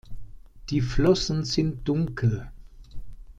Die 0.71 0.81
Flossen 0.81 1.45
sind 1.45 1.87
dunkel. 1.87 2.51